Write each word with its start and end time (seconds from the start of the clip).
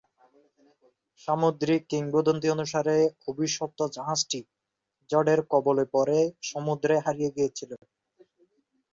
সামুদ্রিক 1.21 1.81
কিংবদন্তি 1.91 2.47
অনুসারে, 2.49 2.95
অভিশপ্ত 3.27 3.79
জাহাজটি 3.95 4.39
ঝড়ের 5.09 5.39
কবলে 5.51 5.85
পরে 5.93 6.17
সমুদ্রে 6.49 6.95
হারিয়ে 7.05 7.33
গিয়েছিল। 7.35 7.71